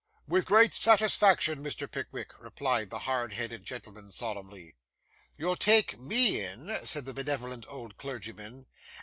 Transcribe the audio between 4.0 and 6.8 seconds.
solemnly. 'You'll take me in?'